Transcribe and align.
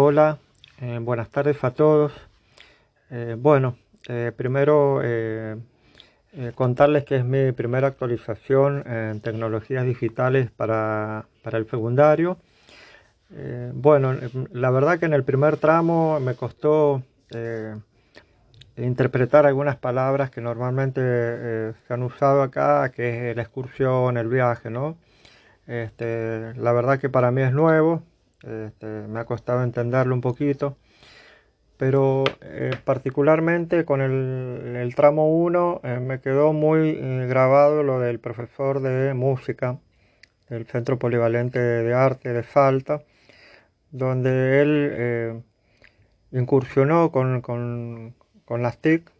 Hola, 0.00 0.38
eh, 0.80 1.00
buenas 1.02 1.28
tardes 1.28 1.64
a 1.64 1.72
todos. 1.72 2.12
Eh, 3.10 3.34
bueno, 3.36 3.76
eh, 4.08 4.30
primero 4.30 5.02
contarles 6.54 7.04
que 7.04 7.16
es 7.16 7.24
mi 7.24 7.50
primera 7.50 7.88
actualización 7.88 8.84
en 8.86 9.20
tecnologías 9.20 9.84
digitales 9.84 10.52
para, 10.52 11.26
para 11.42 11.58
el 11.58 11.68
secundario. 11.68 12.38
bueno, 13.74 14.14
la 14.52 14.70
verdad 14.70 15.00
que 15.00 15.06
en 15.06 15.14
el 15.14 15.24
primer 15.24 15.56
tramo 15.56 16.20
me 16.20 16.36
costó 16.36 17.02
interpretar 18.76 19.46
algunas 19.46 19.74
palabras 19.78 20.30
que 20.30 20.40
normalmente 20.40 21.00
se 21.74 21.92
han 21.92 22.04
usado 22.04 22.42
acá, 22.42 22.90
que 22.90 23.30
es 23.30 23.36
la 23.36 23.42
excursión, 23.42 24.16
el 24.16 24.28
viaje, 24.28 24.70
¿no? 24.70 24.96
Este, 25.66 26.54
la 26.54 26.72
verdad 26.72 27.00
que 27.00 27.08
para 27.08 27.32
mí 27.32 27.42
es 27.42 27.52
nuevo, 27.52 28.04
este, 28.42 28.86
me 28.86 29.20
ha 29.20 29.24
costado 29.24 29.62
entenderlo 29.62 30.14
un 30.14 30.20
poquito, 30.20 30.76
pero 31.76 32.24
eh, 32.42 32.72
particularmente 32.84 33.84
con 33.84 34.00
el, 34.00 34.94
tramo 34.94 35.28
1 35.36 35.80
eh, 35.82 36.00
me 36.00 36.20
quedó 36.20 36.52
muy 36.52 36.90
eh, 36.90 37.26
grabado 37.28 37.82
lo 37.82 38.00
del 38.00 38.20
profesor 38.20 38.80
de 38.80 39.14
música 39.14 39.78
del 40.48 40.66
Centro 40.66 40.98
Polivalente 40.98 41.58
de 41.58 41.94
Arte 41.94 42.32
de 42.32 42.42
Falta, 42.42 43.02
donde 43.90 44.60
él 44.60 45.42
incursionó 46.32 47.10
con, 47.10 47.40
con, 47.42 48.14
con, 48.44 48.62
las 48.62 48.78
TIC, 48.78 49.10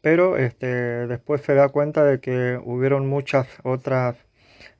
pero 0.00 0.36
este, 0.36 0.66
después 1.06 1.42
se 1.42 1.54
da 1.54 1.68
cuenta 1.68 2.04
de 2.04 2.20
que 2.20 2.60
hubieron 2.64 3.08
muchas 3.08 3.48
otras 3.64 4.16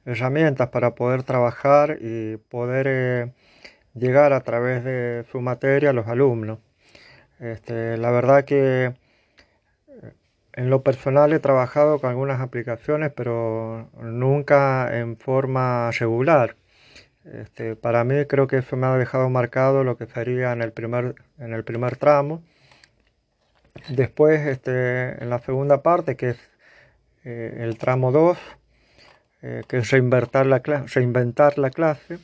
herramientas 0.05 0.69
para 0.71 0.95
poder 0.95 1.23
trabajar 1.23 1.99
y 2.01 2.37
poder 2.37 3.33
llegar 3.95 4.33
a 4.33 4.41
través 4.41 4.85
de 4.85 5.25
su 5.31 5.41
materia 5.41 5.91
a 5.91 5.93
los 5.93 6.07
alumnos. 6.09 6.59
Este, 7.41 7.97
la 7.97 8.11
verdad 8.11 8.45
que 8.45 8.95
eh, 9.89 10.13
en 10.53 10.71
lo 10.71 10.83
personal 10.83 11.33
he 11.33 11.39
trabajado 11.41 11.99
con 12.01 12.11
algunas 12.11 12.41
aplicaciones, 12.41 13.13
pero 13.15 13.91
nunca 14.01 14.99
en 14.99 15.17
forma 15.17 15.91
regular. 15.93 16.57
Este, 17.25 17.77
para 17.77 18.05
mí 18.05 18.27
creo 18.27 18.47
que 18.49 18.59
eso 18.59 18.77
me 18.77 18.87
ha 18.87 18.97
dejado 18.97 19.29
marcado 19.31 19.85
lo 19.85 19.97
que 19.97 20.07
sería 20.07 20.53
en 20.53 20.63
el 20.63 20.73
primer, 20.73 21.15
en 21.39 21.53
el 21.53 21.65
primer 21.65 21.97
tramo. 21.97 22.43
Después, 23.89 24.41
este, 24.47 25.23
en 25.23 25.31
la 25.31 25.39
segunda 25.41 25.83
parte, 25.83 26.17
que 26.17 26.31
es 26.31 26.39
eh, 27.25 27.59
el 27.61 27.79
tramo 27.79 28.13
2, 28.13 28.39
eh, 29.45 29.63
que 29.67 29.79
es 29.79 29.91
reinventar 29.91 30.47
la, 30.47 30.61
reinventar 30.61 31.59
la 31.59 31.71
clase, 31.71 32.21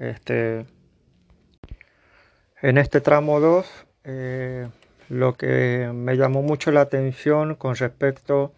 este, 0.00 0.66
en 2.60 2.78
este 2.78 3.00
tramo 3.00 3.38
2, 3.38 3.86
eh, 4.02 4.68
lo 5.08 5.36
que 5.36 5.88
me 5.94 6.16
llamó 6.16 6.42
mucho 6.42 6.72
la 6.72 6.80
atención 6.80 7.54
con 7.54 7.76
respecto 7.76 8.52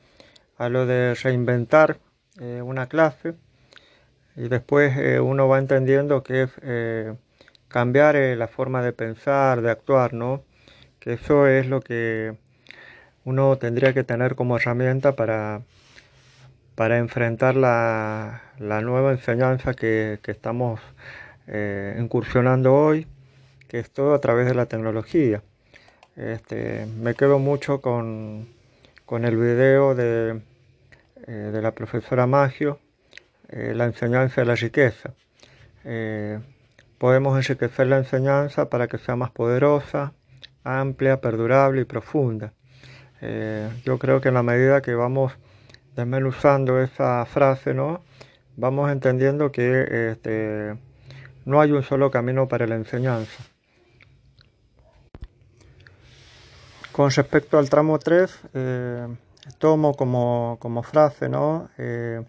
a 0.56 0.70
lo 0.70 0.86
de 0.86 1.14
reinventar 1.14 1.98
eh, 2.40 2.62
una 2.62 2.86
clase, 2.86 3.34
y 4.34 4.48
después 4.48 4.96
uno 5.20 5.48
va 5.48 5.58
entendiendo 5.58 6.22
que 6.22 6.42
es 6.42 7.16
cambiar 7.66 8.14
la 8.14 8.46
forma 8.46 8.82
de 8.82 8.92
pensar, 8.92 9.60
de 9.62 9.70
actuar, 9.70 10.14
¿no? 10.14 10.44
Que 11.00 11.14
eso 11.14 11.48
es 11.48 11.66
lo 11.66 11.80
que 11.80 12.36
uno 13.24 13.58
tendría 13.58 13.92
que 13.92 14.04
tener 14.04 14.36
como 14.36 14.56
herramienta 14.56 15.16
para, 15.16 15.62
para 16.78 16.98
enfrentar 16.98 17.56
la, 17.56 18.40
nueva 18.60 19.10
enseñanza 19.10 19.74
que, 19.74 20.20
estamos 20.22 20.78
eh, 21.48 21.96
incursionando 21.98 22.72
hoy, 22.72 23.08
que 23.66 23.80
es 23.80 23.90
todo 23.90 24.14
a 24.14 24.20
través 24.20 24.46
de 24.46 24.54
la 24.54 24.66
tecnología. 24.66 25.42
Este, 26.14 26.86
me 27.00 27.14
quedo 27.14 27.40
mucho 27.40 27.80
con, 27.80 28.46
el 29.10 29.36
video 29.36 29.96
de, 29.96 30.40
eh, 31.26 31.58
la 31.60 31.72
profesora 31.72 32.28
Magio, 32.28 32.78
eh, 33.48 33.72
la 33.74 33.86
enseñanza 33.86 34.42
de 34.42 34.46
la 34.46 34.54
riqueza. 34.54 35.14
podemos 36.98 37.36
enriquecer 37.36 37.88
la 37.88 37.98
enseñanza 37.98 38.70
para 38.70 38.86
que 38.86 38.98
sea 38.98 39.16
más 39.16 39.32
poderosa, 39.32 40.12
amplia, 40.62 41.20
perdurable 41.20 41.80
y 41.80 41.86
profunda. 41.86 42.52
yo 43.84 43.98
creo 43.98 44.20
que 44.20 44.28
en 44.28 44.34
la 44.34 44.44
medida 44.44 44.80
que 44.80 44.94
vamos 44.94 45.32
desmenuzando 45.98 46.80
esa 46.80 47.24
frase, 47.26 47.74
¿no? 47.74 48.02
vamos 48.58 48.90
entendiendo 48.90 49.52
que 49.52 50.10
este, 50.10 50.76
no 51.44 51.60
hay 51.60 51.70
un 51.70 51.82
solo 51.82 52.10
camino 52.10 52.48
para 52.48 52.66
la 52.66 52.74
enseñanza. 52.74 53.42
Con 56.90 57.10
respecto 57.10 57.58
al 57.58 57.70
tramo 57.70 58.00
3, 58.00 58.40
eh, 58.54 59.08
tomo 59.58 59.94
como, 59.94 60.82
frase, 60.82 61.28
¿no? 61.28 61.70
Eh, 61.78 62.24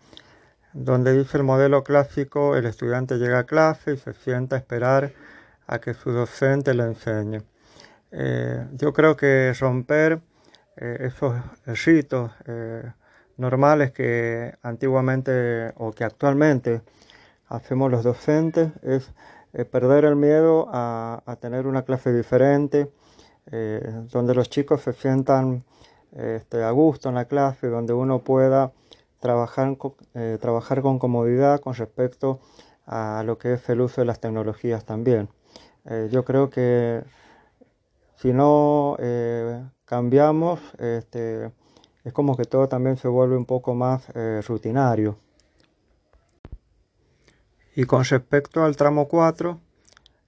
donde 0.74 1.18
dice 1.18 1.38
el 1.38 1.44
modelo 1.44 1.84
clásico, 1.84 2.56
el 2.56 2.68
estudiante 2.68 3.18
llega 3.18 3.40
a 3.40 3.44
clase 3.46 3.94
y 3.94 3.97
se 3.97 4.13
sienta 4.13 4.56
a 4.56 4.59
esperar 4.59 5.12
a 5.66 5.79
que 5.79 5.96
su 5.96 6.12
docente 6.12 6.75
le 6.75 6.84
enseñe. 6.84 7.41
Eh, 8.12 8.68
yo 8.74 8.94
creo 8.94 9.18
que 9.18 9.53
romper 9.59 10.22
esos 10.78 11.35
ritos 11.66 12.31
normales 13.40 13.92
que 13.92 14.54
antiguamente 14.62 15.74
o 15.78 15.92
que 15.92 16.04
actualmente 16.04 16.82
hacemos 17.48 17.90
los 17.90 18.04
docentes 18.04 18.72
es 18.84 19.12
eh, 19.54 19.66
perder 19.66 20.06
el 20.06 20.16
miedo 20.16 20.68
a, 20.72 21.22
tener 21.42 21.66
una 21.66 21.84
clase 21.84 22.14
diferente, 22.14 22.92
eh, 23.52 23.82
donde 24.12 24.36
los 24.36 24.50
chicos 24.50 24.82
se 24.82 24.94
sientan 24.94 25.64
este, 26.12 26.64
a 26.64 26.72
gusto 26.72 27.10
en 27.10 27.16
la 27.16 27.26
clase, 27.26 27.68
donde 27.68 27.94
uno 27.94 28.20
pueda 28.20 28.72
trabajar, 29.20 29.76
eh, 30.14 30.38
trabajar 30.40 30.82
con 30.82 31.00
comodidad 31.00 31.60
con 31.62 31.74
respecto 31.74 32.40
a 32.86 33.24
lo 33.26 33.38
que 33.38 33.54
es 33.54 33.70
el 33.70 33.82
uso 33.82 34.02
de 34.02 34.06
las 34.06 34.20
tecnologías 34.20 34.86
también. 34.86 35.30
yo 36.12 36.24
creo 36.26 36.50
que 36.50 37.04
si 38.16 38.34
no 38.34 38.98
cambiamos, 39.86 40.60
este, 40.78 41.52
es 42.09 42.14
como 42.14 42.36
que 42.36 42.46
todo 42.46 42.68
también 42.68 42.97
se 42.97 43.08
vuelve 43.08 43.38
un 43.38 43.46
poco 43.46 43.74
más 43.74 44.08
rutinario. 44.47 45.18
Y 47.75 47.86
con 47.86 48.03
respecto 48.03 48.66
al 48.66 48.75
tramo 48.75 49.08
4, 49.08 49.58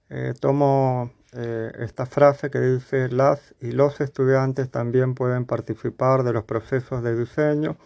eh, 0.08 0.34
tomo 0.38 1.10
eh, 1.32 1.72
esta 1.80 2.06
frase 2.06 2.50
que 2.50 2.60
dice 2.60 3.08
las 3.08 3.54
y 3.60 3.72
los 3.72 4.00
estudiantes 4.00 4.70
también 4.70 5.14
pueden 5.14 5.46
participar 5.46 6.22
de 6.22 6.32
los 6.32 6.44
procesos 6.44 7.02
de 7.02 7.16
diseño 7.16 7.76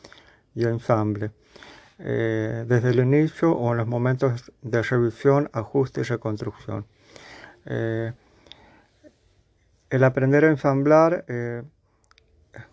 y 0.55 0.65
ensamble, 0.65 1.31
eh, 1.99 2.65
desde 2.67 2.91
el 2.91 2.99
inicio 2.99 3.53
o 3.53 3.73
en 3.73 3.78
los 3.78 3.87
momentos 3.87 4.53
de 4.63 4.83
revisión, 4.83 5.51
ajuste 5.53 6.03
y 6.03 6.05
reconstrucción. 6.05 6.87
el 7.65 8.15
aprender 10.05 10.45
a 10.45 10.49
ensamblar 10.49 11.25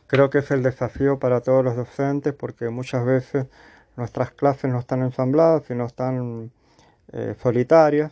creo 0.07 0.29
que 0.29 0.39
es 0.39 0.51
el 0.51 0.63
desafío 0.63 1.19
para 1.19 1.41
todos 1.41 1.63
los 1.63 1.75
docentes 1.75 2.33
porque 2.33 2.69
muchas 2.69 3.05
veces 3.05 3.47
nuestras 3.95 4.31
clases 4.31 4.71
no 4.71 4.79
están 4.79 5.01
ensambladas, 5.03 5.63
sino 5.67 5.85
están 5.85 6.51
eh, 7.11 7.35
solitarias, 7.41 8.11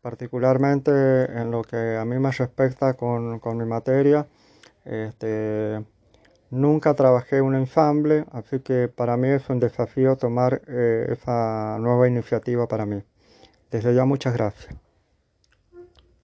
particularmente 0.00 0.90
en 0.90 1.50
lo 1.50 1.62
que 1.62 1.96
a 1.96 2.04
mí 2.04 2.18
me 2.18 2.30
respecta 2.30 2.94
con, 2.94 3.40
mi 3.56 3.64
materia. 3.64 4.26
Este, 4.84 5.84
nunca 6.50 6.94
trabajé 6.94 7.40
un 7.40 7.54
ensamble, 7.56 8.24
así 8.32 8.60
que 8.60 8.88
para 8.88 9.16
mí 9.16 9.28
es 9.28 9.48
un 9.50 9.60
desafío 9.60 10.16
tomar 10.16 10.62
eh, 10.66 11.08
esa 11.10 11.78
nueva 11.78 12.08
iniciativa 12.08 12.68
para 12.68 12.86
mí. 12.86 13.02
Desde 13.70 13.94
ya 13.94 14.04
muchas 14.04 14.34
gracias. 14.34 14.87